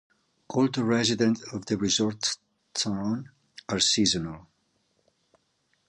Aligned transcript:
All 0.47 0.67
residents 0.79 1.43
of 1.53 1.67
the 1.67 1.77
resort 1.77 2.35
town 2.73 3.29
are 3.69 3.79
seasonal. 3.79 4.47